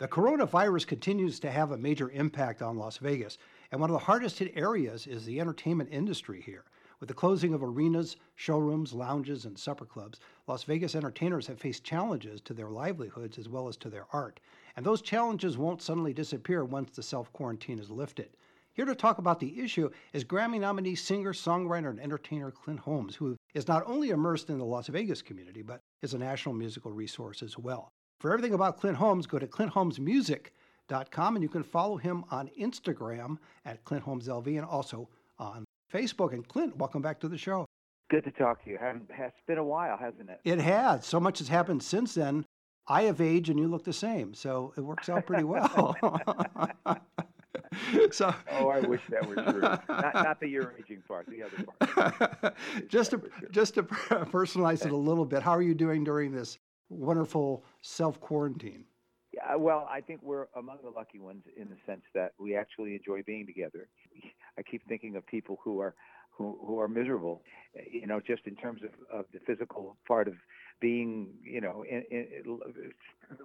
[0.00, 3.36] The coronavirus continues to have a major impact on Las Vegas,
[3.70, 6.64] and one of the hardest hit areas is the entertainment industry here.
[7.00, 11.84] With the closing of arenas, showrooms, lounges, and supper clubs, Las Vegas entertainers have faced
[11.84, 14.40] challenges to their livelihoods as well as to their art.
[14.74, 18.30] And those challenges won't suddenly disappear once the self quarantine is lifted.
[18.72, 23.16] Here to talk about the issue is Grammy nominee singer, songwriter, and entertainer Clint Holmes,
[23.16, 26.90] who is not only immersed in the Las Vegas community, but is a national musical
[26.90, 27.92] resource as well.
[28.20, 33.38] For everything about Clint Holmes, go to clintholmesmusic.com and you can follow him on Instagram
[33.64, 36.34] at clintholmeslv and also on Facebook.
[36.34, 37.64] And Clint, welcome back to the show.
[38.10, 38.78] Good to talk to you.
[38.82, 40.40] It's been a while, hasn't it?
[40.44, 41.06] It has.
[41.06, 42.44] So much has happened since then.
[42.86, 44.34] I have aged and you look the same.
[44.34, 45.96] So it works out pretty well.
[48.10, 49.60] so, oh, I wish that were true.
[49.60, 52.54] Not, not the you're aging part, the other part.
[52.88, 56.58] just to just to personalize it a little bit, how are you doing during this
[56.90, 58.84] wonderful self quarantine?
[59.32, 62.96] Yeah, well, I think we're among the lucky ones in the sense that we actually
[62.96, 63.88] enjoy being together.
[64.58, 65.94] I keep thinking of people who are
[66.32, 67.42] who, who are miserable,
[67.90, 70.34] you know, just in terms of, of the physical part of
[70.80, 72.26] being, you know, in, in,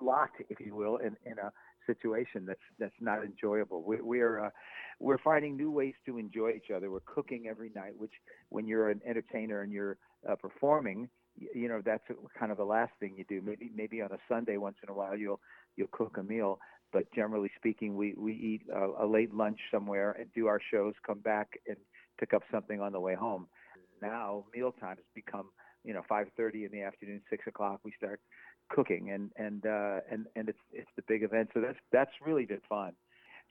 [0.02, 1.52] locked, if you will, in, in a
[1.86, 3.84] situation that's that's not enjoyable.
[3.84, 4.50] We, we're uh,
[5.00, 6.90] we're finding new ways to enjoy each other.
[6.90, 8.14] We're cooking every night, which
[8.50, 9.98] when you're an entertainer and you're
[10.30, 12.03] uh, performing, you know that's
[12.38, 13.41] kind of the last thing you do.
[13.41, 15.39] Maybe maybe on a Sunday once in a while you'll
[15.75, 16.59] you'll cook a meal,
[16.94, 20.94] but generally speaking, we we eat a, a late lunch somewhere and do our shows,
[21.06, 21.78] come back and
[22.19, 23.47] pick up something on the way home.
[24.02, 25.50] Now meal has become
[25.84, 27.81] you know 5:30 in the afternoon, six o'clock.
[27.84, 28.22] We start
[28.69, 31.50] cooking and and uh, and and it's it's the big event.
[31.53, 32.94] So that's that's really been fun.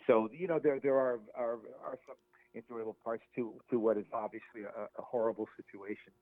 [0.06, 2.16] So you know there there are are, are some
[2.54, 6.12] enjoyable parts to to what is obviously a, a horrible situation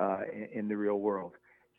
[0.00, 1.32] uh, in, in the real world.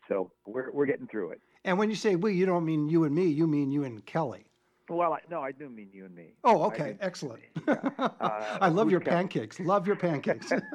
[0.08, 1.40] So we're we're getting through it.
[1.64, 3.26] And when you say we, you don't mean you and me.
[3.26, 4.46] You mean you and Kelly.
[4.88, 6.34] Well, I, no, I do mean you and me.
[6.42, 7.42] Oh, okay, excellent.
[7.66, 7.76] Yeah.
[8.20, 9.16] Uh, I love your Kelly?
[9.16, 9.60] pancakes.
[9.60, 10.50] Love your pancakes.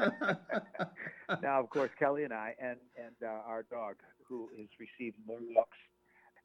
[1.42, 3.96] now, of course, Kelly and I, and and uh, our dog,
[4.28, 5.78] who has received more walks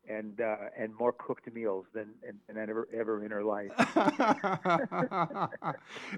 [0.09, 2.09] and uh, and more cooked meals than,
[2.47, 3.71] than ever ever in her life.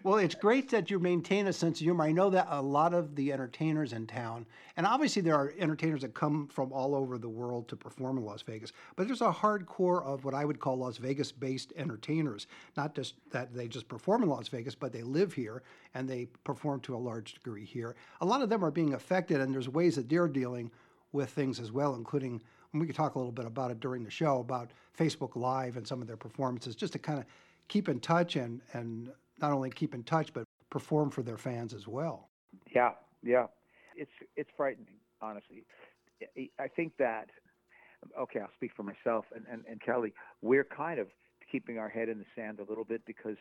[0.02, 2.04] well, it's great that you maintain a sense of humor.
[2.04, 6.02] I know that a lot of the entertainers in town, and obviously there are entertainers
[6.02, 9.30] that come from all over the world to perform in Las Vegas, but there's a
[9.30, 12.46] hardcore of what I would call Las Vegas-based entertainers.
[12.76, 15.62] Not just that they just perform in Las Vegas, but they live here
[15.94, 17.94] and they perform to a large degree here.
[18.20, 20.70] A lot of them are being affected, and there's ways that they're dealing
[21.12, 22.40] with things as well, including
[22.72, 25.76] and we could talk a little bit about it during the show about Facebook Live
[25.76, 27.24] and some of their performances, just to kind of
[27.68, 29.10] keep in touch and and
[29.40, 32.28] not only keep in touch but perform for their fans as well.
[32.74, 33.46] Yeah, yeah,
[33.96, 35.64] it's it's frightening, honestly.
[36.58, 37.30] I think that
[38.18, 40.12] okay, I'll speak for myself and, and, and Kelly.
[40.40, 41.08] We're kind of
[41.50, 43.36] keeping our head in the sand a little bit because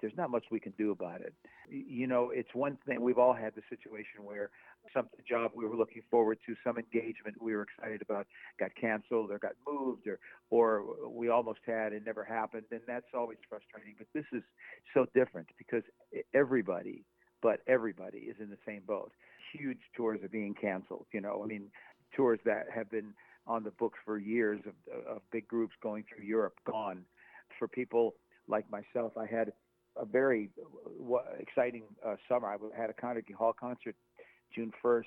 [0.00, 1.34] there's not much we can do about it.
[1.70, 4.50] You know, it's one thing we've all had the situation where
[4.94, 8.26] some job we were looking forward to, some engagement we were excited about
[8.60, 10.18] got canceled or got moved or
[10.50, 13.94] or we almost had and never happened and that's always frustrating.
[13.98, 14.42] But this is
[14.94, 15.82] so different because
[16.34, 17.04] everybody,
[17.42, 19.12] but everybody is in the same boat.
[19.52, 21.40] Huge tours are being canceled, you know.
[21.42, 21.70] I mean,
[22.14, 23.12] tours that have been
[23.46, 27.04] on the books for years of, of big groups going through Europe gone.
[27.58, 28.14] For people
[28.48, 29.52] like myself, I had
[30.00, 30.50] a very
[31.38, 32.48] exciting uh, summer.
[32.48, 33.94] I had a Carnegie Hall concert
[34.54, 35.04] June 1st.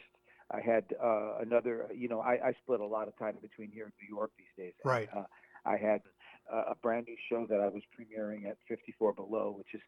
[0.51, 3.85] I had uh, another, you know, I, I split a lot of time between here
[3.85, 4.73] and New York these days.
[4.83, 5.07] Right.
[5.15, 5.23] Uh,
[5.65, 6.01] I had
[6.51, 9.81] uh, a brand new show that I was premiering at 54 Below, which is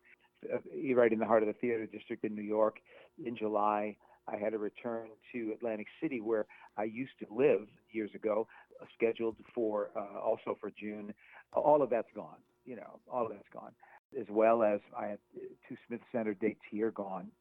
[0.53, 2.77] uh, right in the heart of the theater district in New York
[3.23, 3.97] in July.
[4.27, 6.45] I had a return to Atlantic City where
[6.77, 8.47] I used to live years ago,
[8.79, 11.13] uh, scheduled for uh, also for June.
[11.53, 12.37] All of that's gone.
[12.65, 13.71] You know, all of that's gone,
[14.19, 15.19] as well as I had
[15.67, 17.31] two Smith Center dates here gone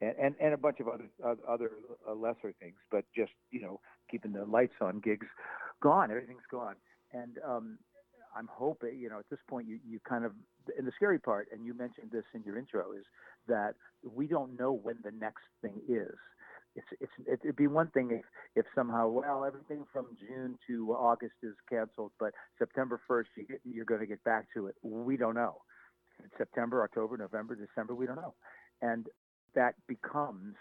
[0.00, 1.08] and, and, and a bunch of other
[1.48, 1.70] other
[2.08, 3.80] uh, lesser things, but just you know
[4.10, 5.26] keeping the lights on gigs
[5.82, 6.10] gone.
[6.10, 6.76] Everything's gone,
[7.12, 7.78] and um,
[8.36, 10.32] I'm hoping you know at this point you you kind of
[10.76, 13.04] and the scary part, and you mentioned this in your intro, is
[13.48, 16.14] that we don't know when the next thing is.
[16.74, 18.24] It's, it's, it'd be one thing if,
[18.54, 23.60] if somehow, well, everything from June to August is canceled, but September 1st, you get,
[23.64, 24.74] you're going to get back to it.
[24.82, 25.62] We don't know.
[26.36, 28.34] September, October, November, December, we don't know.
[28.82, 29.06] And
[29.54, 30.54] that becomes,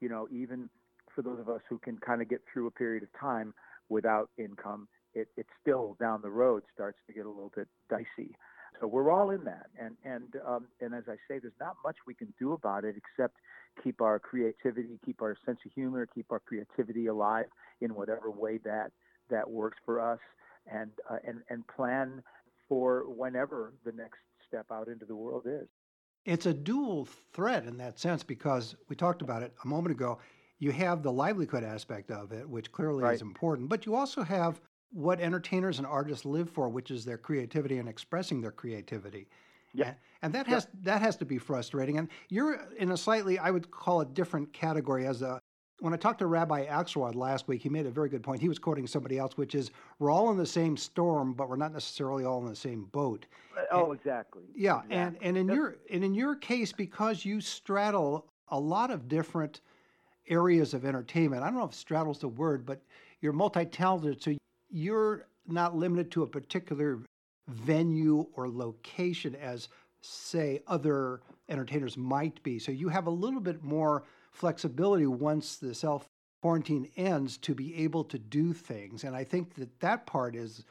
[0.00, 0.68] you know, even
[1.14, 3.54] for those of us who can kind of get through a period of time
[3.88, 8.34] without income, it, it still down the road starts to get a little bit dicey.
[8.80, 11.96] So we're all in that, and and um, and as I say, there's not much
[12.06, 13.36] we can do about it except
[13.84, 17.46] keep our creativity, keep our sense of humor, keep our creativity alive
[17.80, 18.90] in whatever way that
[19.30, 20.18] that works for us,
[20.66, 22.22] and uh, and and plan
[22.68, 24.18] for whenever the next
[24.52, 25.68] step out into the world is.
[26.26, 30.18] It's a dual threat in that sense because we talked about it a moment ago.
[30.58, 33.14] You have the livelihood aspect of it, which clearly Right.
[33.14, 34.60] is important, but you also have
[34.90, 39.26] what entertainers and artists live for, which is their creativity and expressing their creativity.
[39.72, 39.94] Yeah.
[40.20, 40.54] And, that Yeah.
[40.54, 41.96] has that has to be frustrating.
[41.98, 45.40] And you're in a slightly, I would call it different category as a
[45.82, 48.40] when I talked to Rabbi Axelrod last week, he made a very good point.
[48.40, 51.56] He was quoting somebody else, which is we're all in the same storm, but we're
[51.56, 53.26] not necessarily all in the same boat.
[53.58, 54.44] Uh, oh, exactly.
[54.54, 55.28] Yeah, and, Exactly.
[55.28, 55.56] and in Yep.
[55.56, 59.60] your and in your case, because you straddle a lot of different
[60.28, 62.80] areas of entertainment, I don't know if straddle's the word, but
[63.20, 64.36] you're multi-talented, so
[64.70, 67.00] you're not limited to a particular
[67.48, 69.68] venue or location as
[70.00, 72.60] say other entertainers might be.
[72.60, 76.08] So you have a little bit more flexibility once the self
[76.40, 79.04] quarantine ends to be able to do things.
[79.04, 80.64] And I think that that part is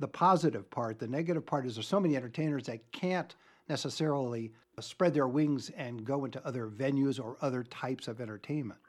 [0.00, 0.98] the positive part.
[0.98, 3.32] The negative part is there's so many entertainers that can't
[3.68, 8.80] necessarily spread their wings and go into other venues or other types of entertainment.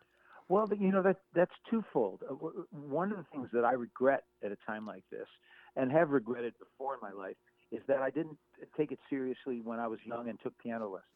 [0.49, 2.21] Well, you know that that's twofold.
[2.29, 2.33] Uh,
[2.71, 5.27] One of the things that I regret at a time like this,
[5.75, 7.35] and have regretted before in my life,
[7.71, 8.37] is that I didn't
[8.75, 11.12] take it seriously when I was young and took piano lessons.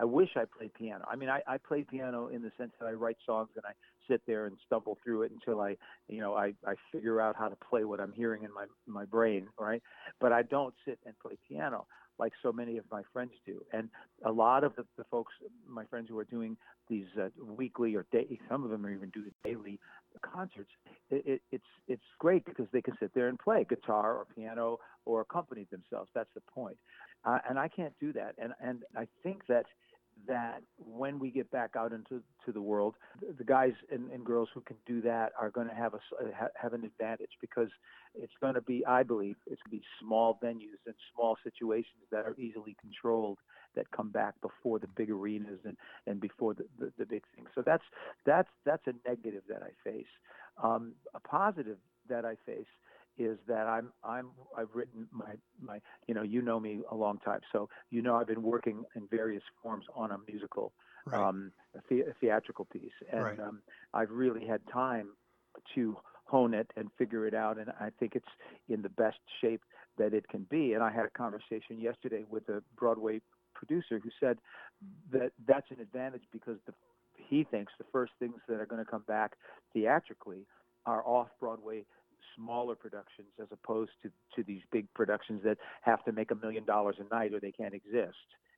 [0.00, 1.04] I wish I played piano.
[1.10, 3.72] I mean, I, I play piano in the sense that I write songs and I
[4.08, 5.76] sit there and stumble through it until I,
[6.08, 9.04] you know, I, I figure out how to play what I'm hearing in my my
[9.04, 9.82] brain, right?
[10.20, 11.86] But I don't sit and play piano
[12.20, 13.60] like so many of my friends do.
[13.72, 13.88] And
[14.24, 15.32] a lot of the, the folks,
[15.66, 16.56] my friends who are doing
[16.88, 19.80] these uh, weekly or day, some of them are even doing daily
[20.20, 20.70] concerts.
[21.10, 24.78] It, it, it's it's great because they can sit there and play guitar or piano
[25.06, 26.10] or accompany themselves.
[26.14, 26.76] That's the point.
[27.24, 28.34] Uh, and I can't do that.
[28.40, 29.64] And and I think that
[30.26, 32.94] that when we get back out into to the world,
[33.38, 36.48] the, guys and, and girls who can do that are going to have a uh,
[36.60, 37.68] have an advantage because
[38.14, 42.02] it's going to be, I believe, it's going to be small venues and small situations
[42.10, 43.38] that are easily controlled
[43.76, 45.76] that come back before the big arenas and,
[46.06, 47.48] and before the, the, the big things.
[47.54, 47.84] So that's
[48.26, 50.10] that's that's a negative that I face.
[50.62, 51.78] Um, a positive
[52.08, 52.66] that I face
[53.20, 57.18] is that I'm I'm I've written my my you know you know me a long
[57.18, 60.72] time, so you know I've been working in various forms on a musical,
[61.06, 61.28] Right.
[61.28, 63.40] um, a, the, a theatrical piece, and Right.
[63.40, 63.62] um,
[63.94, 65.10] I've really had time
[65.74, 68.28] to hone it and figure it out, and I think it's
[68.68, 69.62] in the best shape
[69.98, 70.72] that it can be.
[70.74, 73.20] And I had a conversation yesterday with a Broadway
[73.54, 74.38] producer who said
[75.12, 76.72] that that's an advantage because the
[77.28, 79.32] he thinks the first things that are going to come back
[79.72, 80.46] theatrically
[80.86, 81.84] are off Broadway
[82.36, 86.64] smaller productions as opposed to to these big productions that have to make a million
[86.64, 88.16] dollars a night or they can't exist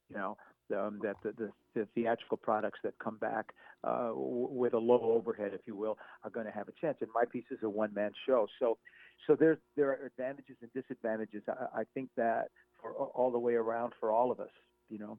[0.08, 0.36] you know
[0.72, 3.52] um, that the, the, the theatrical products that come back
[3.84, 6.96] uh, w- with a low overhead, if you will, are going to have a chance.
[7.00, 8.78] And my piece is a one-man show, so
[9.26, 11.42] so there there are advantages and disadvantages.
[11.48, 12.48] I, I think that
[12.80, 14.50] for all the way around for all of us,
[14.88, 15.18] you know.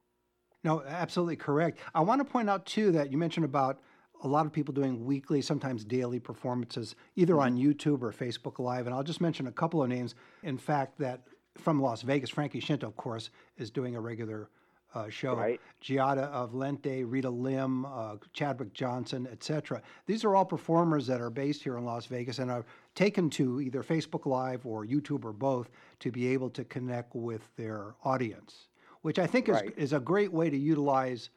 [0.64, 1.80] No, absolutely correct.
[1.94, 3.80] I want to point out too that you mentioned about
[4.24, 8.88] a lot of people doing weekly, sometimes daily performances, either on YouTube or Facebook Live.
[8.88, 10.16] And I'll just mention a couple of names.
[10.44, 11.22] In fact, that
[11.58, 14.50] from Las Vegas, Frankie Scinta, of course, is doing a regular
[14.96, 15.36] uh, show.
[15.36, 15.60] Right.
[15.82, 19.82] Giada Valenti, Rita Lim, uh, Chadwick Johnson, etc.
[20.06, 22.66] These are all performers that are based here in Las Vegas and are
[22.96, 27.42] taken to either Facebook Live or YouTube or both to be able to connect with
[27.58, 28.70] their audience,
[29.02, 29.74] which I think is, Right.
[29.76, 31.30] is a great way to utilize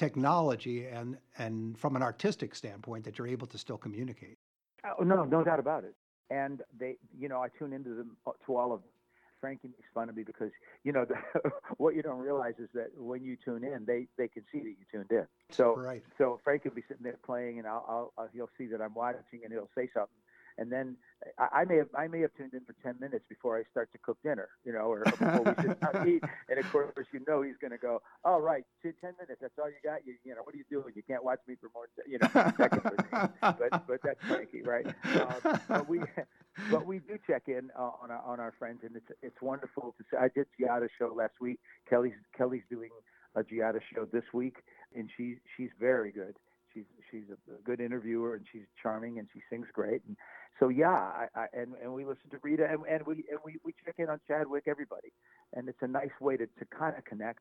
[0.00, 4.38] technology and, and from an artistic standpoint that you're able to still communicate.
[4.98, 5.94] Oh, no, no doubt about it.
[6.30, 8.88] And they, you know, I tune into them uh, to all of them.
[9.42, 10.52] Frankie makes fun of me because,
[10.84, 11.16] you know, the,
[11.76, 14.68] what you don't realize is that when you tune in, they they can see that
[14.68, 15.26] you tuned in.
[15.50, 16.02] So Right.
[16.16, 18.94] so Frank will be sitting there playing, and I'll, I'll, I'll he'll see that I'm
[18.94, 20.16] watching, and he'll say something,
[20.58, 20.96] and then
[21.38, 23.90] I, I may have I may have tuned in for ten minutes before I start
[23.92, 26.70] to cook dinner, you know, or, or before we sit down to eat, and of
[26.72, 29.80] course you know he's going to go, all right, two, ten minutes, that's all you
[29.84, 30.92] got, you you know, what are you doing?
[30.94, 32.28] You can't watch me for more, you know,
[33.08, 33.32] kind.
[33.40, 34.86] But but that's Frankie, right?
[35.14, 36.00] Uh, but we
[36.70, 39.94] but we do check in uh, on our on our friends, and it's it's wonderful
[39.98, 40.16] to see.
[40.16, 41.58] I did Giada's show last week.
[41.88, 42.90] Kelly's Kelly's doing
[43.36, 44.56] a Giada show this week,
[44.94, 46.34] and she she's very good.
[46.74, 50.02] She's she's a, a good interviewer, and she's charming, and she sings great.
[50.06, 50.16] And
[50.60, 53.56] so yeah, I, I and and we listen to Rita, and, and we and we
[53.64, 55.12] we check in on Chadwick, everybody,
[55.54, 57.40] and it's a nice way to to kind of connect.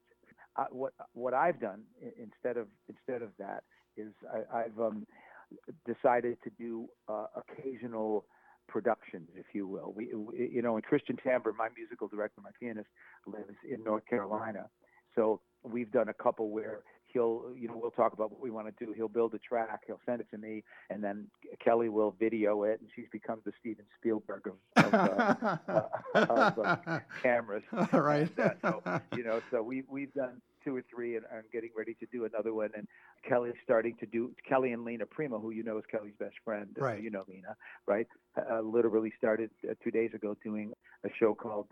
[0.55, 3.63] I, what what I've done instead of instead of that
[3.97, 4.13] is
[4.53, 5.05] I, have um,
[5.85, 8.25] decided to do uh, occasional
[8.69, 9.93] productions, if you will.
[9.95, 12.87] We, we, you know, and Christian Tamburr, my musical director, my pianist,
[13.25, 14.69] lives in North Carolina,
[15.15, 18.67] so we've done a couple where he'll you know we'll talk about what we want
[18.67, 18.93] to do.
[18.93, 19.83] He'll build a track.
[19.87, 21.27] He'll send it to me and then
[21.63, 25.35] kelly will video it and she's become the steven spielberg of, of, uh,
[25.67, 27.63] uh, of uh, cameras.
[27.91, 28.29] Right.
[28.37, 31.69] And, uh, so, you know so we we've done two or three and i'm getting
[31.77, 32.87] ready to do another one and
[33.27, 36.75] kelly's starting to do kelly and lena prima who you know is kelly's best friend
[36.81, 37.01] uh, right.
[37.01, 37.55] you know lena
[37.87, 38.07] right
[38.51, 39.49] uh, literally started
[39.83, 40.73] two days ago doing
[41.05, 41.67] a show called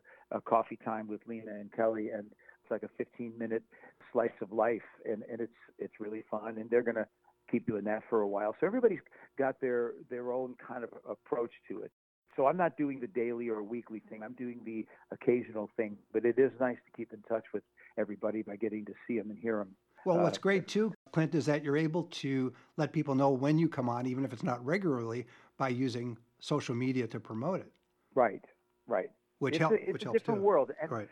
[0.46, 3.64] coffee time with lena and kelly and it's like a 15 minute
[4.12, 7.08] slice of life, and and it's it's really fun, and they're gonna
[7.50, 8.56] keep doing that for a while.
[8.60, 9.00] So everybody's
[9.38, 11.92] got their their own kind of approach to it.
[12.36, 14.22] So I'm not doing the daily or weekly thing.
[14.24, 17.64] I'm doing the occasional thing, but it is nice to keep in touch with
[17.98, 19.70] everybody by getting to see them and hear them.
[20.06, 23.58] Well, what's uh, great too, Clint, is that you're able to let people know when
[23.58, 25.26] you come on, even if it's not regularly,
[25.58, 27.72] by using social media to promote it.
[28.14, 28.46] Right,
[28.86, 29.10] right.
[29.40, 29.76] Which, helps.
[29.80, 30.46] It's a helps different too.
[30.46, 30.72] world.
[30.82, 31.10] And right.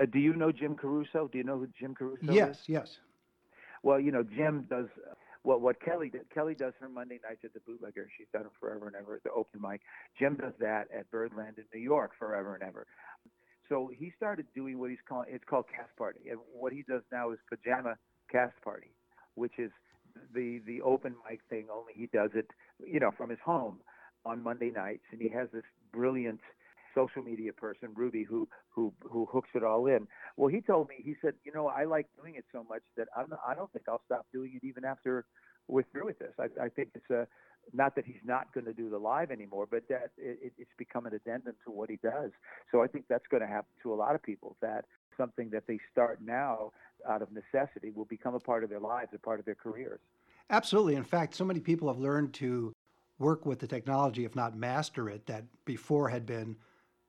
[0.00, 1.28] Uh, do you know Jim Caruso?
[1.30, 2.62] Do you know who Jim Caruso yes, is?
[2.66, 2.98] Yes, yes.
[3.82, 4.86] Well, you know, Jim does
[5.42, 6.22] what what Kelly did.
[6.32, 8.08] Kelly does her Monday nights at the Bootlegger.
[8.16, 9.80] She's done it forever and ever at the open mic.
[10.18, 12.86] Jim does that at Birdland in New York forever and ever.
[13.68, 17.02] So he started doing what he's calling it's called cast party, and what he does
[17.10, 17.96] now is pajama
[18.30, 18.94] cast party,
[19.34, 19.70] which is
[20.34, 21.66] the the open mic thing.
[21.72, 22.48] Only he does it,
[22.84, 23.78] you know, from his home
[24.24, 26.40] on Monday nights, and he has this brilliant
[26.94, 30.06] social media person, Ruby, who who who hooks it all in.
[30.36, 33.08] Well, he told me, he said, you know, I like doing it so much that
[33.16, 35.24] I'm, I don't think I'll stop doing it even after
[35.68, 36.32] we're through with this.
[36.38, 37.26] I, I think it's a
[37.72, 41.06] not that he's not going to do the live anymore, but that it, it's become
[41.06, 42.30] an addendum to what he does.
[42.70, 44.56] So I think that's going to happen to a lot of people.
[44.60, 44.84] That
[45.16, 46.72] something that they start now
[47.08, 50.00] out of necessity will become a part of their lives, a part of their careers.
[50.50, 50.96] Absolutely.
[50.96, 52.72] In fact, so many people have learned to
[53.18, 56.56] work with the technology, if not master it, that before had been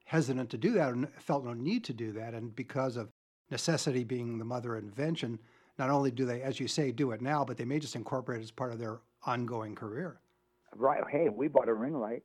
[0.06, 2.34] hesitant to do that or felt no need to do that.
[2.34, 3.10] And because of
[3.50, 5.40] necessity being the mother of invention,
[5.78, 8.42] not only do they, as you say, do it now, but they may just incorporate
[8.42, 10.20] it as part of their ongoing career.
[10.76, 11.04] Right.
[11.10, 12.24] Hey, we bought a ring light.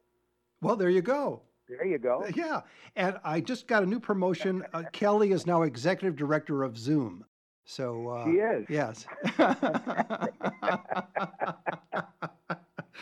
[0.60, 1.42] Well, there you go.
[1.68, 2.26] There you go.
[2.34, 2.62] Yeah.
[2.96, 4.64] And I just got a new promotion.
[4.72, 7.24] Uh, Kelly is now executive director of Zoom.
[7.64, 8.66] So uh, she is.
[8.70, 9.06] Yes.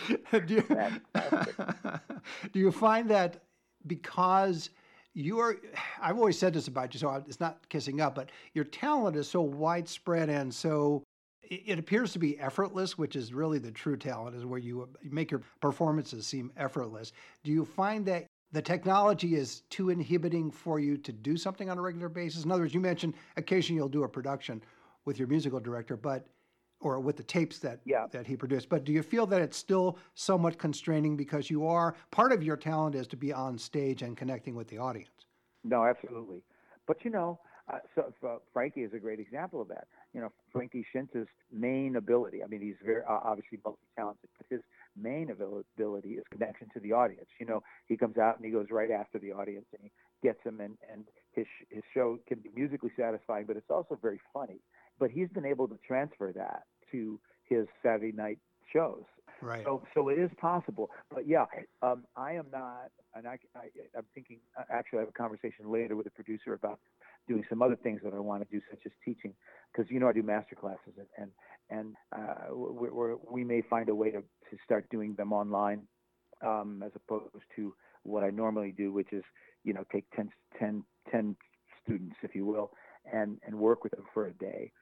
[0.47, 0.65] do, you,
[2.53, 3.43] do you find that
[3.87, 4.71] because
[5.15, 5.57] you are
[6.03, 9.29] i've always said this about you so it's not kissing up but your talent is
[9.29, 11.03] so widespread and so
[11.49, 15.31] it appears to be effortless which is really the true talent is where you make
[15.31, 17.13] your performances seem effortless.
[17.45, 21.79] Do you find that the technology is too inhibiting for you to do something on
[21.79, 22.45] a regular basis?
[22.45, 24.63] In other words you mentioned occasionally you'll do a production
[25.05, 26.27] with your musical director but
[26.81, 28.07] or with the tapes that yeah.
[28.13, 28.69] that he produced.
[28.69, 32.57] But do you feel that it's still somewhat constraining because you are part of your
[32.57, 35.27] talent is to be on stage and connecting with the audience?
[35.65, 36.43] No, absolutely.
[36.87, 37.41] But you know,
[37.73, 39.89] uh, so uh, Frankie is a great example of that.
[40.15, 42.43] You know, Frankie Scinta's main ability.
[42.43, 44.61] I mean, he's very uh, obviously multi-talented, but his
[44.97, 47.27] main ability is connection to the audience.
[47.41, 49.91] You know, he comes out and he goes right after the audience and he
[50.23, 54.21] gets them, and and his his show can be musically satisfying, but it's also very
[54.33, 54.61] funny
[54.99, 58.39] but he's been able to transfer that to his Saturday night
[58.73, 59.05] shows.
[59.43, 59.65] Right.
[59.65, 60.91] So, so it is possible.
[61.13, 61.45] But yeah,
[61.83, 64.39] um, I am not, and I, I, I'm thinking.
[64.59, 66.81] Uh, actually, I have a conversation later with a producer about
[67.29, 69.35] doing some other things that I want to do, such as teaching,
[69.73, 71.31] because you know I do master classes, and and,
[71.79, 72.89] and uh, we
[73.31, 75.83] we may find a way to to start doing them online,
[76.45, 77.75] um, as opposed to
[78.05, 79.25] what I normally do, which is
[79.65, 81.37] you know take 10, 10, 10
[81.85, 82.71] students, if you will,
[83.13, 84.73] and and work with them for a day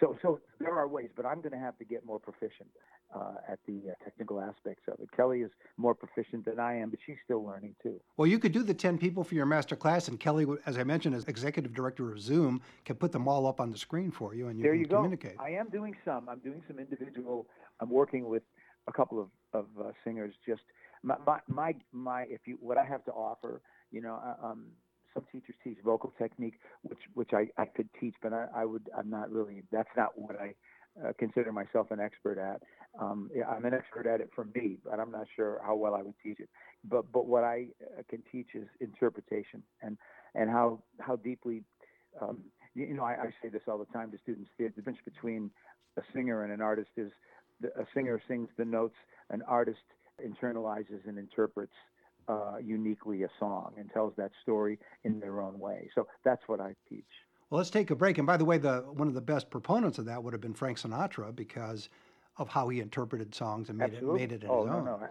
[0.00, 2.68] so, so there are ways, but I'm going to have to get more proficient
[3.14, 5.08] uh, at the uh, technical aspects of it.
[5.16, 8.00] Kelly is more proficient than I am, but she's still learning too.
[8.16, 10.84] Well, you could do the 10 people for your master class, and Kelly, as I
[10.84, 14.34] mentioned, as executive director of Zoom, can put them all up on the screen for
[14.34, 15.38] you, and you there can you communicate.
[15.38, 15.44] Go.
[15.44, 16.28] I am doing some.
[16.28, 17.46] I'm doing some individual.
[17.80, 18.42] I'm working with
[18.86, 20.34] a couple of of uh, singers.
[20.46, 20.62] Just
[21.02, 22.22] my, my my my.
[22.22, 23.60] If you what I have to offer,
[23.90, 24.66] you know, uh, um,
[25.14, 28.88] some teachers teach vocal technique, which which I, I could teach, but I, I would
[28.96, 30.54] I'm not really that's not what I
[31.04, 32.62] uh, consider myself an expert at.
[33.00, 35.94] Um, yeah, I'm an expert at it for me, but I'm not sure how well
[35.94, 36.48] I would teach it.
[36.84, 37.66] But but what I
[37.98, 39.96] uh, can teach is interpretation and
[40.34, 41.62] and how how deeply
[42.20, 42.38] um,
[42.74, 44.50] you, you, know I, I, say this all the time to students.
[44.58, 45.50] The difference between
[45.96, 47.12] a singer and an artist is
[47.60, 48.96] the, a singer sings the notes,
[49.30, 49.78] an artist
[50.24, 55.58] internalizes and interprets uh, Uh, uniquely a song and tells that story in their own
[55.58, 55.90] way.
[55.94, 57.04] So that's what I teach.
[57.50, 58.18] Well, let's take a break.
[58.18, 60.54] And by the way, the one of the best proponents of that would have been
[60.54, 61.88] Frank Sinatra because
[62.36, 64.22] of how he interpreted songs and made Absolutely.
[64.22, 64.84] it made it oh, his no, own.
[64.84, 65.08] no,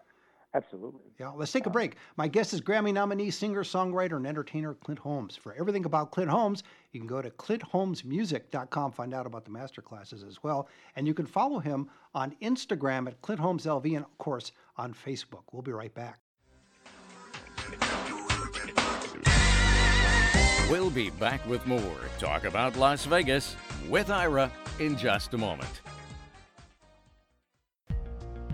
[0.54, 1.12] absolutely.
[1.20, 1.98] Yeah, let's take a uh, break.
[2.16, 5.36] My guest is Grammy nominee, singer, songwriter, and entertainer Clint Holmes.
[5.36, 9.82] For everything about Clint Holmes, you can go to clintholmesmusic.com, find out about the master
[9.82, 10.70] classes as well.
[10.96, 15.44] And you can follow him on Instagram at clintholmeslv and, of course, on Facebook.
[15.52, 16.20] We'll be right back.
[20.70, 23.56] We'll be back with more Talk About Las Vegas
[23.90, 25.82] with Ira in just a moment.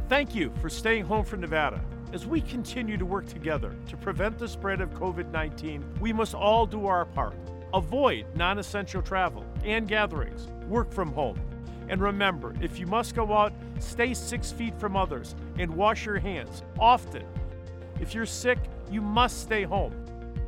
[0.07, 1.83] Thank you for staying home from Nevada.
[2.13, 6.33] As we continue to work together to prevent the spread of COVID 19, we must
[6.33, 7.35] all do our part.
[7.73, 10.47] Avoid non essential travel and gatherings.
[10.69, 11.37] Work from home.
[11.89, 16.19] And remember, if you must go out, stay six feet from others and wash your
[16.19, 17.25] hands often.
[17.99, 20.04] If you're sick, you must stay home.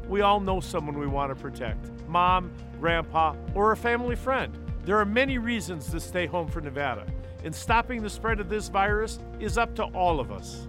[0.08, 4.58] We all know someone we want to protect mom, grandpa, or a family friend.
[4.86, 7.06] There are many reasons to stay home for Nevada,
[7.44, 10.66] and stopping the spread of this virus is up to all of us.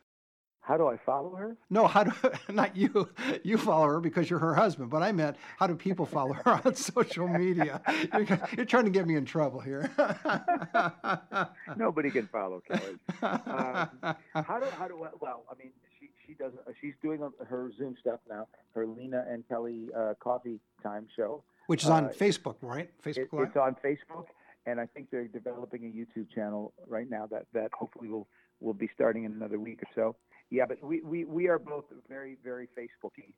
[0.67, 1.55] How do I follow her?
[1.69, 2.11] No, how do
[2.49, 3.07] not you?
[3.41, 6.61] You follow her because you're her husband, but I meant how do people follow her
[6.65, 7.81] on social media?
[8.13, 9.89] You're, you're trying to get me in trouble here.
[11.77, 12.97] Nobody can follow Kelly.
[13.21, 13.89] Um,
[14.33, 15.45] how do how do I, well?
[15.49, 18.47] I mean, she she does uh, she's doing uh, her Zoom stuff now.
[18.75, 22.89] Her Lena and Kelly uh, Coffee Time show, Which is on Uh, Facebook, right?
[23.01, 24.25] Facebook It, it's on Facebook,
[24.65, 28.27] and I think they're developing a YouTube channel right now that that hopefully will
[28.59, 30.15] will be starting in another week or so.
[30.49, 33.33] Yeah, but we we, we are both very very Facebooky.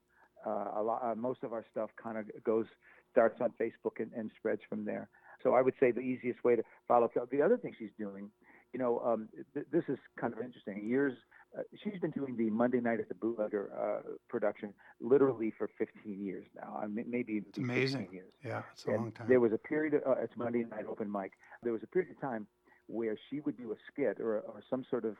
[0.45, 2.65] Uh, a lot, uh, most of our stuff kind of goes
[3.11, 5.09] starts on Facebook and, and spreads from there.
[5.43, 7.09] So I would say the easiest way to follow.
[7.31, 8.29] The other thing she's doing,
[8.71, 10.87] you know, um, th- this is kind of interesting.
[10.87, 11.13] Years
[11.57, 16.23] uh, she's been doing the Monday Night at the Bootlegger uh, production literally for 15
[16.23, 16.79] years now.
[16.81, 18.07] I mean, maybe It's amazing.
[18.11, 18.31] years.
[18.45, 19.27] Yeah, it's a And long time.
[19.27, 21.31] There was a period, of, uh, it's Monday night open mic.
[21.63, 22.45] There was a period of time
[22.87, 25.15] where she would do a skit or, or some sort of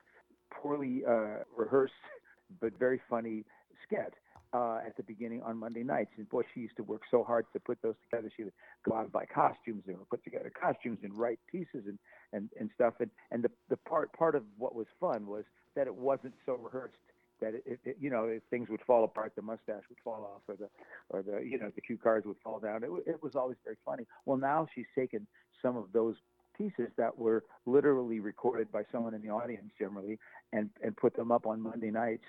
[0.61, 1.93] poorly uh, rehearsed
[2.61, 3.43] but very funny
[3.85, 4.13] skit
[4.53, 6.11] uh, at the beginning on Monday nights.
[6.17, 8.31] And boy, she used to work so hard to put those together.
[8.35, 8.53] She would
[8.87, 11.99] go out and buy costumes and put together costumes and write pieces and,
[12.33, 12.95] and, and stuff.
[12.99, 15.43] And, and the, the part, part of what was fun was
[15.75, 16.97] that it wasn't so rehearsed
[17.41, 20.41] that it, it you know if things would fall apart, the mustache would fall off,
[20.49, 20.67] or the
[21.09, 22.83] or the you know the cue cards would fall down.
[22.83, 24.05] It, it was always very funny.
[24.25, 25.25] Well, now she's taken
[25.61, 26.15] some of those
[26.59, 30.19] pieces that were literally recorded by someone in the audience generally,
[30.53, 32.25] and and put them up on Monday nights,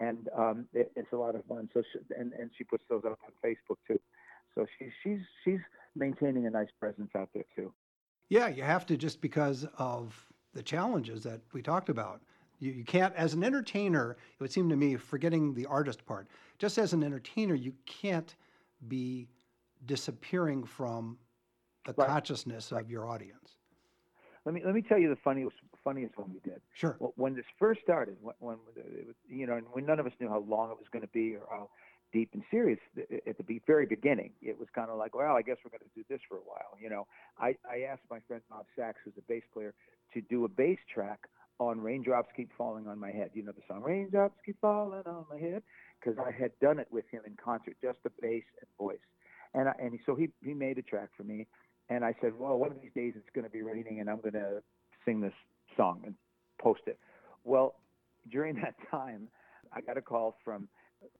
[0.00, 1.68] and um, it, it's a lot of fun.
[1.74, 4.00] So she, and and she puts those up on Facebook too.
[4.54, 5.60] So she's she's she's
[5.94, 7.72] maintaining a nice presence out there too.
[8.28, 12.22] Yeah, you have to just because of the challenges that we talked about.
[12.58, 16.26] You, you can't, as an entertainer, it would seem to me, forgetting the artist part,
[16.58, 18.34] just as an entertainer, you can't
[18.88, 19.28] be
[19.84, 21.18] disappearing from
[21.84, 22.08] the Right.
[22.08, 23.55] consciousness of your audience.
[24.46, 26.60] Let me let me tell you the funniest funniest one we did.
[26.72, 26.96] Sure.
[27.16, 30.12] When this first started, when, when it was, you know, and when none of us
[30.20, 31.68] knew how long it was going to be or how
[32.12, 32.78] deep and serious
[33.26, 35.94] at the very beginning, it was kind of like, well, I guess we're going to
[35.96, 36.78] do this for a while.
[36.80, 39.74] You know, I, I asked my friend Bob Sachs, who's a bass player,
[40.14, 41.28] to do a bass track
[41.58, 45.24] on "Raindrops Keep Falling on My Head." You know the song "Raindrops Keep Falling on
[45.28, 45.64] My Head"
[46.00, 48.98] because I had done it with him in concert, just the bass and voice.
[49.54, 51.48] And I, and so he he made a track for me,
[51.88, 54.20] and I said, well, one of these days it's going to be raining, and I'm
[54.20, 54.62] going to
[55.04, 55.32] sing this
[55.76, 56.14] song and
[56.60, 56.98] post it.
[57.44, 57.76] Well,
[58.30, 59.28] during that time,
[59.72, 60.68] I got a call from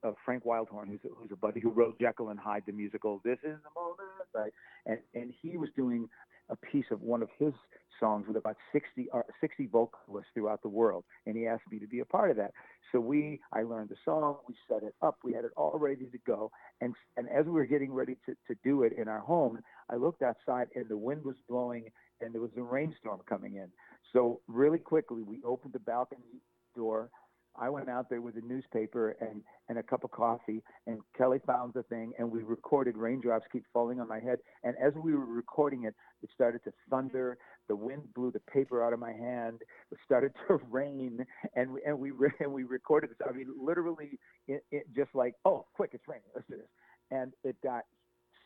[0.02, 3.20] uh, Frank Wildhorn, who's a, who's a buddy who wrote Jekyll and Hyde, the musical.
[3.24, 4.52] This is the moment, right?
[4.86, 6.08] And and he was doing
[6.48, 7.52] a piece of one of his
[7.98, 11.86] songs with about 60, uh, 60 vocalists throughout the world, and he asked me to
[11.86, 12.52] be a part of that.
[12.92, 16.06] So we, I learned the song, we set it up, we had it all ready
[16.06, 19.20] to go, and and as we were getting ready to to do it in our
[19.20, 19.58] home,
[19.90, 23.68] I looked outside and the wind was blowing and there was a rainstorm coming in.
[24.12, 26.40] So really quickly, we opened the balcony
[26.74, 27.10] door
[27.58, 31.38] I went out there with a newspaper and, and a cup of coffee, and Kelly
[31.46, 34.38] found the thing, and we recorded raindrops keep falling on my head.
[34.64, 37.38] And as we were recording it, it started to thunder.
[37.68, 39.62] The wind blew the paper out of my hand.
[39.90, 43.28] It started to rain, and we, and we and we recorded this.
[43.28, 46.28] I mean, literally, it, it just like, oh, quick, it's raining.
[46.34, 46.68] Let's do this.
[47.10, 47.84] And it got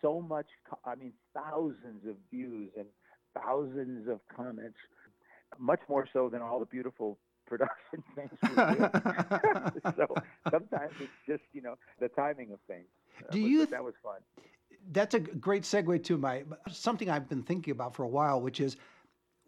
[0.03, 0.47] so much.
[0.85, 2.87] I mean, thousands of views and
[3.35, 4.77] thousands of comments,
[5.59, 7.19] much more so than all the beautiful
[7.51, 8.31] production things
[9.97, 10.07] so
[10.51, 12.87] sometimes it's just you know the timing of things.
[13.29, 13.59] Uh, do you?
[13.59, 14.21] Th- that was fun.
[14.93, 18.61] That's a great segue to my something I've been thinking about for a while, which
[18.61, 18.77] is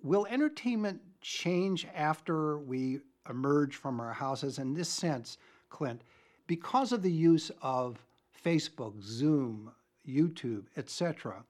[0.02, 4.58] will entertainment change after we emerge from our houses?
[4.58, 5.38] In this sense,
[5.70, 6.02] Clint,
[6.46, 8.04] because of the use of
[8.44, 9.70] Facebook, Zoom,
[10.06, 11.44] YouTube, etc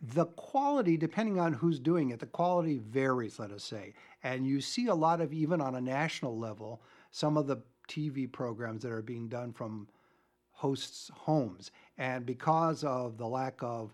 [0.00, 3.94] the quality, depending on who's doing it, the quality varies, let us say.
[4.22, 7.58] And you see a lot of, even on a national level, some of the
[7.88, 9.88] TV programs that are being done from
[10.52, 11.72] hosts' homes.
[11.96, 13.92] And because of the lack of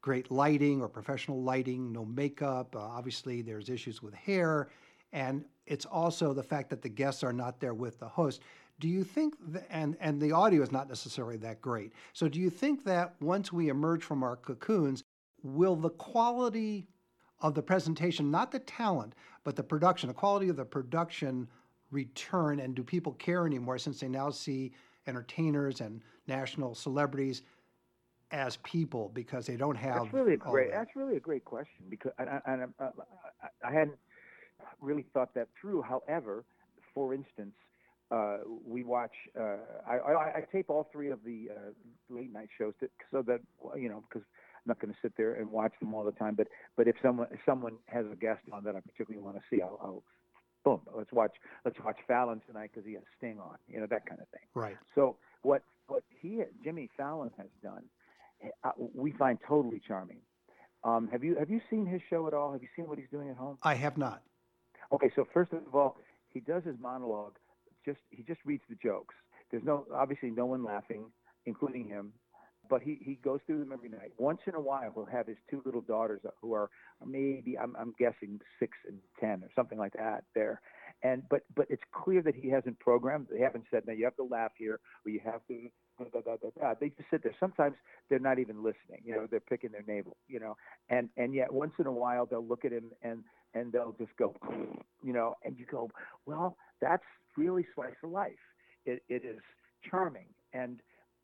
[0.00, 4.68] great lighting or professional lighting, no makeup, uh, obviously there's issues with hair.
[5.12, 8.40] And it's also the fact that the guests are not there with the host.
[8.78, 11.92] Do you think, that, and, and the audio is not necessarily that great.
[12.12, 15.02] So, do you think that once we emerge from our cocoons,
[15.42, 16.88] will the quality
[17.40, 21.48] of the presentation, not the talent, but the production, the quality of the production
[21.90, 22.60] return?
[22.60, 24.72] And do people care anymore since they now see
[25.06, 27.42] entertainers and national celebrities
[28.30, 30.02] as people because they don't have?
[30.02, 30.70] That's really a great.
[30.70, 30.78] That.
[30.78, 32.88] That's really a great question because I, I, I,
[33.64, 33.98] I hadn't
[34.80, 35.82] really thought that through.
[35.82, 36.44] However,
[36.94, 37.54] for instance,
[38.10, 39.12] uh, we watch.
[39.38, 39.56] Uh,
[39.88, 43.40] I, I, I, tape all three of the uh, late night shows to, so that
[43.76, 44.26] you know because
[44.66, 46.34] I'm not going to sit there and watch them all the time.
[46.34, 49.42] But but if someone if someone has a guest on that I particularly want to
[49.48, 50.02] see, I'll, I'll
[50.64, 51.32] boom, let's watch
[51.64, 54.42] let's watch Fallon tonight because he has Sting on, you know that kind of thing.
[54.54, 54.76] Right.
[54.94, 57.84] So what what he Jimmy Fallon has done,
[58.64, 60.18] uh, we find totally charming.
[60.82, 62.52] Um, have you have you seen his show at all?
[62.52, 63.58] Have you seen what he's doing at home?
[63.62, 64.22] I have not.
[64.92, 65.96] Okay, so first of all,
[66.28, 67.36] he does his monologue.
[67.84, 69.14] Just he just reads the jokes.
[69.52, 71.04] There's no obviously no one laughing,
[71.44, 72.12] including him
[72.68, 74.12] but he, he goes through them every night.
[74.18, 76.70] Once in a while, he'll have his two little daughters who are
[77.04, 80.60] maybe I'm, I'm guessing six and ten or something like that there,
[81.02, 83.26] and but but it's clear that he hasn't programmed.
[83.32, 85.68] They haven't said now you have to laugh here or you have to.
[85.98, 87.34] Da, da, da, they just sit there.
[87.40, 87.74] Sometimes
[88.10, 89.00] they're not even listening.
[89.02, 90.18] You know, they're picking their navel.
[90.28, 90.56] You know,
[90.90, 93.24] and and yet once in a while they'll look at him and
[93.54, 94.36] and they'll just go,
[95.02, 95.90] you know, and you go,
[96.26, 97.04] well, that's
[97.36, 98.32] really slice of life.
[98.84, 99.40] It, it is
[99.88, 100.80] charming and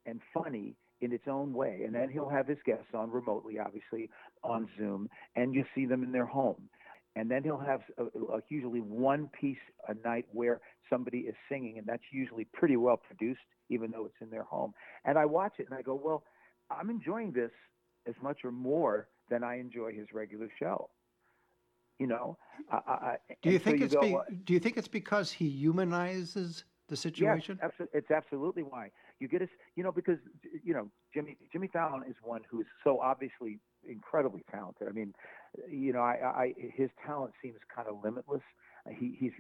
[0.07, 1.83] and funny in its own way.
[1.85, 4.09] And then he'll have his guests on remotely, obviously,
[4.43, 6.69] on Zoom, and you see them in their home.
[7.15, 11.35] And then he'll have a, a, uh, usually one piece a night where somebody is
[11.51, 14.73] singing, and that's usually pretty well produced, even though it's in their home.
[15.05, 16.23] And I watch it and I go, well,
[16.71, 17.51] I'm enjoying this
[18.09, 20.89] as much or more than I enjoy his regular show.
[21.99, 22.39] You know,
[22.71, 25.31] I, I, do you think so it's you go, be, do you think it's because
[25.31, 27.59] he humanizes the situation?
[27.61, 27.99] Yes, absolutely.
[27.99, 28.91] It's absolutely why.
[29.23, 30.19] You get us, you know, because
[30.65, 34.89] you know Jimmy Jimmy Fallon is one who is so obviously incredibly talented.
[34.89, 35.15] I mean,
[35.71, 38.43] you know, I, I his talent seems kind of limitless.
[38.91, 39.31] He he's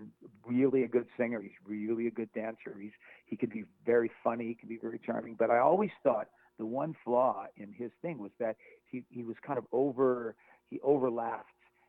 [0.47, 1.41] really a good singer.
[1.43, 2.77] He's really a good dancer.
[2.81, 2.93] He's
[3.27, 4.47] he can be very funny.
[4.47, 5.35] He can be very charming.
[5.37, 8.57] But I always thought the one flaw in his thing was that
[8.89, 10.37] he he was kind of over
[10.71, 11.49] he overlapped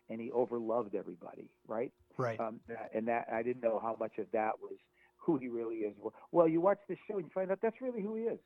[0.09, 1.91] and he overloved everybody, right?
[2.17, 2.39] Right.
[2.39, 2.59] Um,
[2.93, 4.77] and that I didn't know how much of that was
[5.25, 5.93] who he really is.
[6.31, 8.39] Well, you watch this show and you find out that's really who he is.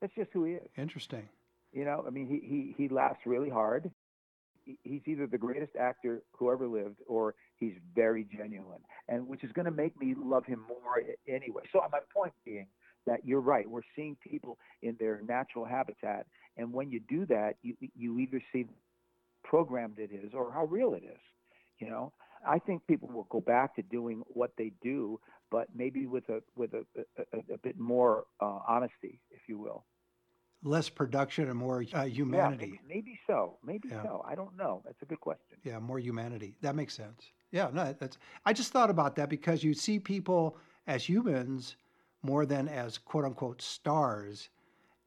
[0.00, 0.68] That's just who he is.
[0.76, 1.28] Interesting.
[1.72, 3.90] You know, I mean, he he he laughs really hard.
[4.82, 9.52] He's either the greatest actor who ever lived, or he's very genuine, and which is
[9.52, 11.62] going to make me love him more anyway.
[11.72, 12.66] So my point being
[13.06, 13.68] that you're right.
[13.68, 18.42] We're seeing people in their natural habitat, and when you do that, you you either
[18.52, 18.66] see
[19.44, 21.20] programmed it is or how real it is.
[21.78, 22.12] You know,
[22.48, 26.42] I think people will go back to doing what they do, but maybe with a
[26.56, 26.84] with a,
[27.18, 29.84] a, a bit more uh, honesty, if you will.
[30.62, 32.72] Less production and more uh, humanity.
[32.74, 33.58] Yeah, maybe, so.
[33.64, 34.02] Maybe yeah.
[34.02, 34.24] so.
[34.26, 34.82] I don't know.
[34.84, 35.58] That's a good question.
[35.62, 36.56] Yeah, more humanity.
[36.62, 37.30] That makes sense.
[37.52, 38.18] Yeah, no, that's.
[38.44, 40.56] I just thought about that because you see people
[40.86, 41.76] as humans
[42.22, 44.48] more than as quote unquote stars,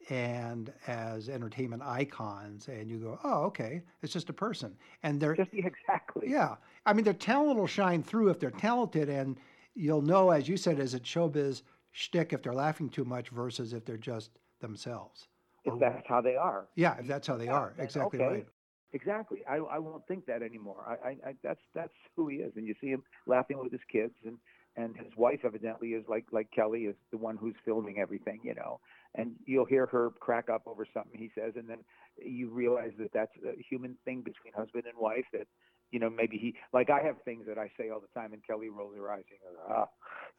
[0.09, 4.75] and as entertainment icons and you go oh okay it's just a person.
[5.03, 6.29] And they're just exactly.
[6.29, 6.55] Yeah.
[6.85, 9.37] I mean their talent will shine through if they're talented and
[9.75, 13.73] you'll know as you said as a showbiz shtick if they're laughing too much versus
[13.73, 14.31] if they're just
[14.61, 15.27] themselves?
[15.65, 16.67] If that's how they are.
[16.75, 17.73] Yeah if that's how they yeah, are.
[17.77, 18.33] exactly okay.
[18.33, 18.47] right.
[18.91, 19.41] Exactly.
[19.47, 20.83] I, I won't think that anymore.
[20.87, 23.81] I, I, I that's that's who he is and you see him laughing with his
[23.91, 24.37] kids and
[24.79, 28.55] and his wife evidently is like like Kelly is the one who's filming everything, you
[28.55, 28.79] know.
[29.15, 31.79] And you'll hear her crack up over something he says, and then
[32.17, 35.25] you realize that that's a human thing between husband and wife.
[35.33, 35.47] That
[35.91, 38.41] you know maybe he like I have things that I say all the time, and
[38.45, 39.87] Kelly rolls her eyes and goes, ah,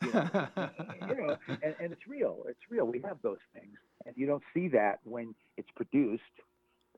[0.02, 2.44] you know, you know and, and it's real.
[2.48, 2.86] It's real.
[2.86, 3.76] We have those things,
[4.06, 6.22] and you don't see that when it's produced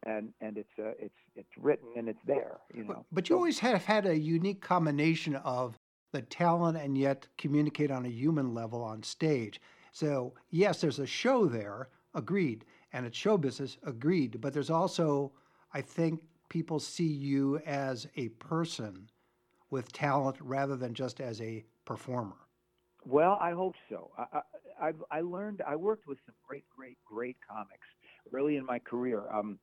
[0.04, 3.36] and and it's uh, it's it's written and it's there you know but, but you
[3.36, 5.78] always have had a unique combination of
[6.12, 9.60] the talent and yet communicate on a human level on stage.
[9.92, 15.32] So, yes, there's a show there, agreed, and it's show business, agreed, but there's also,
[15.74, 19.08] I think, people see you as a person
[19.70, 22.36] with talent rather than just as a performer.
[23.06, 24.10] Well, I hope so.
[24.18, 24.40] I,
[24.80, 27.86] I, I learned, I worked with some great, great, great comics
[28.32, 29.24] early in my career.
[29.32, 29.58] Um,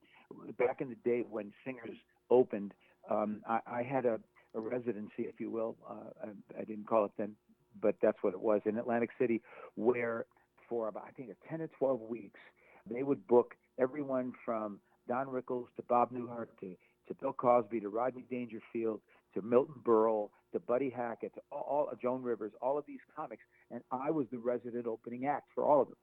[0.57, 1.95] back in the day when Singers
[2.31, 2.73] opened,
[3.09, 4.19] um, I, I had a,
[4.55, 5.75] a residency, if you will.
[5.89, 7.35] Uh, I, I didn't call it then,
[7.81, 9.41] but that's what it was in Atlantic City,
[9.75, 10.25] where
[10.67, 12.39] for about I think 10 or 12 weeks,
[12.89, 16.75] they would book everyone from Don Rickles to Bob Newhart to,
[17.07, 19.01] to Bill Cosby to Rodney Dangerfield
[19.33, 23.81] to Milton Berle to Buddy Hackett to all, Joan Rivers, all of these comics, and
[23.91, 25.97] I was the resident opening act for all of them.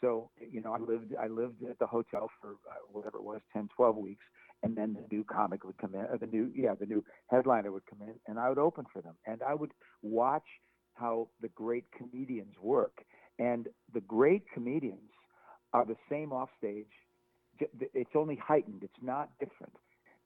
[0.00, 3.40] So you know, I lived I lived at the hotel for uh, whatever it was,
[3.52, 4.24] 10, 12 weeks,
[4.62, 7.70] and then the new comic would come in, or the new yeah, the new headliner
[7.72, 10.46] would come in, and I would open for them, and I would watch
[10.94, 13.04] how the great comedians work,
[13.38, 15.10] and the great comedians
[15.72, 16.86] are the same off stage.
[17.94, 18.82] It's only heightened.
[18.82, 19.72] It's not different.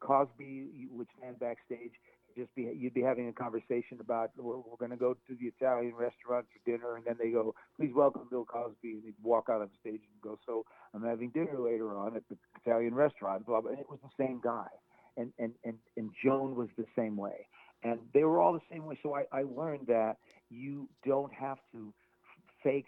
[0.01, 1.93] Cosby would stand backstage
[2.37, 5.47] just be you'd be having a conversation about we're, we're going to go to the
[5.47, 9.47] Italian restaurant for dinner, and then they go, please welcome Bill Cosby, and he'd walk
[9.51, 10.65] out on stage and go, so
[10.95, 13.71] I'm having dinner later on at the Italian restaurant, blah blah.
[13.71, 14.69] And it was the same guy,
[15.17, 17.47] and and and and Joan was the same way,
[17.83, 18.99] and they were all the same way.
[19.03, 20.17] So I I learned that
[20.51, 21.93] you don't have to
[22.63, 22.87] fake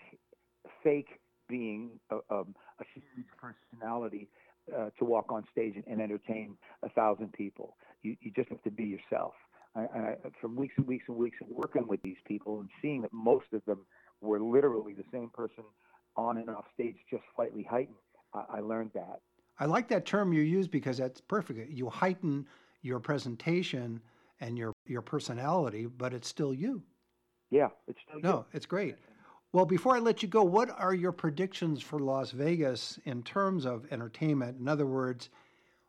[0.82, 4.28] fake being a, um, a huge personality
[4.76, 7.76] uh, to walk on stage and, and entertain a thousand people.
[8.02, 9.34] You, you just have to be yourself.
[9.76, 13.02] I, I, from weeks and weeks and weeks of working with these people and seeing
[13.02, 13.80] that most of them
[14.20, 15.64] were literally the same person
[16.16, 17.96] on and off stage, just slightly heightened,
[18.32, 19.20] I, I learned that.
[19.58, 21.70] I like that term you use because that's perfect.
[21.70, 22.46] You heighten
[22.82, 24.00] your presentation
[24.40, 26.82] and your your personality, but it's still you.
[27.50, 28.44] Yeah, it's still no, you.
[28.52, 28.96] it's great.
[29.54, 33.66] Well, before I let you go, what are your predictions for Las Vegas in terms
[33.66, 34.58] of entertainment?
[34.58, 35.30] In other words,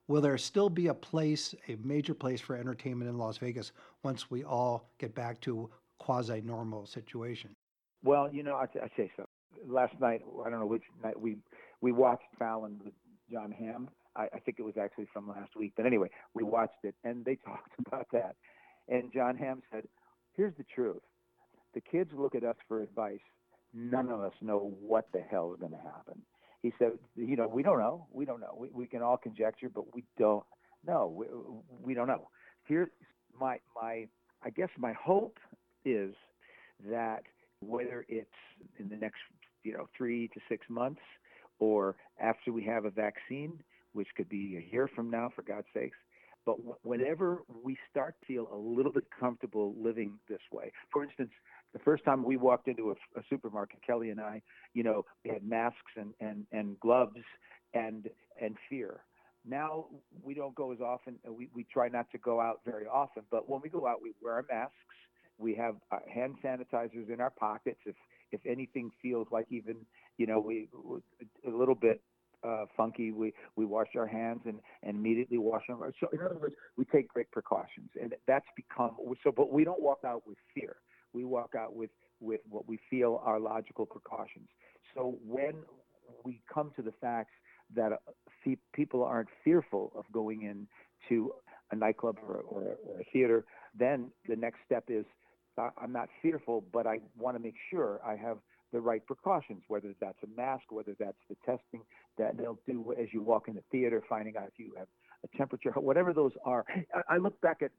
[0.08, 3.72] will there still be a place, a major place for entertainment in Las Vegas
[4.04, 7.56] once we all get back to quasi normal situation?
[8.04, 9.26] Well, you know, I, I say so.
[9.68, 11.38] Last night, I don't know which night we
[11.82, 12.94] we watched Fallon with
[13.32, 13.90] Jon Hamm.
[14.16, 17.26] I, I think it was actually from last week, but anyway, we watched it and
[17.26, 18.36] they talked about that.
[18.90, 19.88] And Jon Hamm said,
[20.34, 21.02] "Here's the truth:
[21.74, 23.18] the kids look at us for advice.
[23.76, 26.22] None of us know what the hell is going to happen."
[26.66, 28.08] he said, you know, we don't know.
[28.12, 28.56] We don't know.
[28.58, 30.44] We, we can all conjecture, but we don't
[30.84, 31.14] know.
[31.16, 31.28] We,
[31.80, 32.28] we don't know.
[32.64, 32.90] Here's
[33.40, 34.08] my, my,
[34.44, 35.38] I guess my hope
[35.86, 36.16] is
[36.90, 37.22] that
[37.60, 38.28] whether it's
[38.80, 39.20] in the next,
[39.64, 41.02] you know, three to six months
[41.60, 43.62] or after we have a vaccine,
[43.94, 45.98] which could be a year from now, for God's sakes,
[46.46, 51.32] but whenever we start to feel a little bit comfortable living this way, for instance,
[51.74, 54.42] the first time we walked into a, a supermarket, Kelly and I,
[54.74, 57.18] you know, we had masks and, and, and gloves
[57.74, 58.10] and
[58.42, 59.02] and fear.
[59.48, 59.86] Now
[60.24, 61.16] we don't go as often.
[61.30, 64.14] We, we try not to go out very often, but when we go out, we
[64.22, 64.74] wear our masks.
[65.38, 67.80] We have uh, hand sanitizers in our pockets.
[67.86, 67.96] If
[68.32, 69.76] if anything feels like even
[70.18, 70.70] you know we
[71.46, 72.02] a little bit
[72.46, 75.80] uh, funky, we we wash our hands and and immediately wash them.
[76.00, 79.32] So in other words, we take great precautions, and that's become so.
[79.32, 80.78] But we don't walk out with fear
[81.16, 84.50] we walk out with, with what we feel are logical precautions.
[84.94, 85.56] So when
[86.24, 87.32] we come to the facts
[87.74, 90.68] that uh, people aren't fearful of going in
[91.10, 91.32] to
[91.72, 93.46] a nightclub or, or, or, a theater,
[93.78, 95.06] then the next step is
[95.58, 98.38] I'm not fearful, but I want to make sure I have
[98.76, 101.82] the right precautions, whether that's a mask, whether that's the testing
[102.18, 104.88] that they'll do as you walk in the theater, finding out if you have
[105.24, 106.66] a temperature, whatever those are.
[107.10, 107.72] I, look back at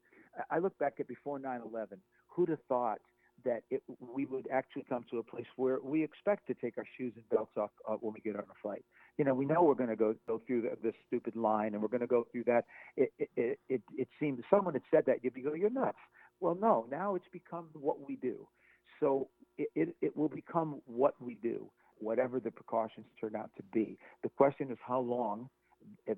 [0.49, 1.99] I look back at before 9/11.
[2.29, 2.97] Who'd have thought
[3.45, 6.85] that it, we would actually come to a place where we expect to take our
[6.97, 8.83] shoes and belts off uh, when we get on a flight.
[9.19, 11.81] You know, we know we're going to go go through the, this stupid line, and
[11.81, 12.65] we're going to go through that.
[12.95, 15.99] It it it, it, seemed someone had said that you'd be going, you're nuts.
[16.39, 18.47] Well, no, now it's become what we do.
[18.99, 23.97] So it, it, will become what we do, whatever the precautions turn out to be.
[24.23, 25.49] The question is how long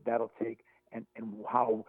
[0.06, 0.60] that'll take
[0.92, 1.86] and, and how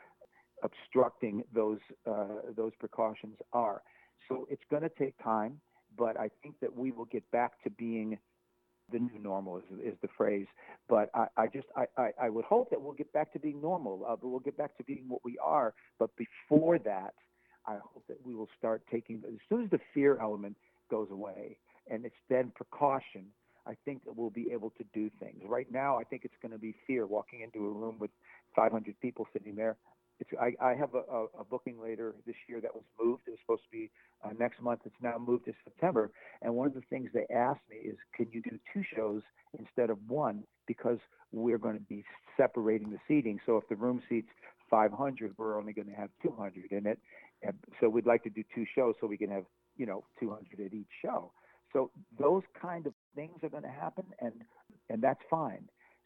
[0.63, 3.83] obstructing those uh, those precautions are.
[4.29, 5.61] So it's going to take time,
[5.97, 8.19] but I think that we will get back to being
[8.93, 10.47] the new normal is, is the phrase.
[10.89, 13.61] But I, I just I, I, I, would hope that we'll get back to being
[13.61, 14.05] normal.
[14.07, 15.75] Uh, but we'll get back to being what we are.
[15.99, 17.15] But before that,
[17.67, 20.57] I hope that we will start taking as soon as the fear element
[20.90, 21.57] goes away
[21.90, 23.26] and it's then precaution.
[23.66, 25.42] I think that we'll be able to do things.
[25.46, 28.11] Right now, I think it's going to be fear walking into a room with
[28.57, 29.76] 500 people sitting there
[30.20, 33.22] it's, I, I have a, a, booking later this year that was moved.
[33.26, 33.90] It was supposed to be
[34.22, 34.81] uh, next month.
[34.85, 36.11] It's now moved to September.
[36.42, 39.22] And one of the things they asked me is, can you do two shows
[39.59, 40.44] instead of one?
[40.66, 40.98] Because
[41.33, 42.05] we're going to be
[42.37, 43.40] separating the seating.
[43.46, 44.29] So if the room seats
[44.70, 46.98] 500, we're only going to have 200 in it.
[47.42, 49.44] And so we'd like to do two shows so we can have,
[49.81, 51.33] you know, 200 at each show.
[51.73, 54.35] So those kind of things are going to happen, and
[54.90, 55.64] and that's fine.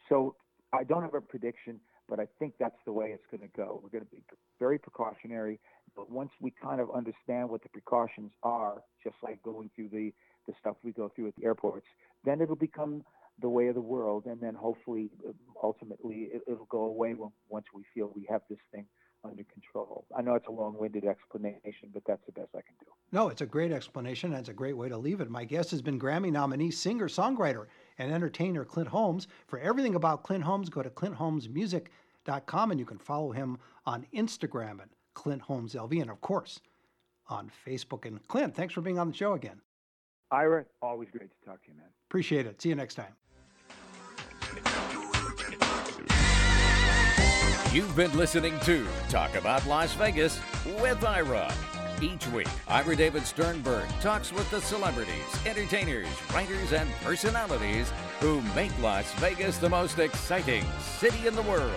[0.09, 0.37] So
[0.73, 3.81] I don't have a prediction but I think that's the way it's going to go.
[3.83, 4.23] We're going to be
[4.59, 5.59] very precautionary,
[5.97, 10.13] but once we kind of understand what the precautions are, just like going through the,
[10.47, 11.87] the stuff we go through at the airports,
[12.25, 13.03] then it'll become
[13.41, 17.31] the way of the world, and then hopefully, um, ultimately, it, will go away when,
[17.49, 18.87] once we feel we have this thing
[19.25, 20.05] under control.
[20.17, 22.74] I know it's a long-winded explanation, but that's the best I can.
[23.15, 25.31] No, it's a great explanation, and it's a great way to leave it.
[25.31, 29.29] My guest has been Grammy nominee, singer, songwriter, and entertainer Clint Holmes.
[29.47, 34.81] For everything about Clint Holmes, go to clintholmesmusic.com, and you can follow him on Instagram
[34.81, 36.59] at Clint Holmes LV, and of course
[37.29, 38.05] on Facebook.
[38.05, 39.61] And Clint, thanks for being on the show again.
[40.33, 41.87] Ira, always great to talk to you, man.
[42.11, 42.61] Appreciate it.
[42.61, 43.15] See you next time.
[47.73, 50.41] You've been listening to Talk About Las Vegas
[50.81, 51.55] with Ira.
[52.05, 53.89] Each week, Ira David Sternberg.
[54.03, 55.15] Talks with the celebrities,
[55.47, 57.91] entertainers, writers, and personalities
[58.21, 60.67] who make Las Vegas the most exciting
[60.99, 61.73] city in the world.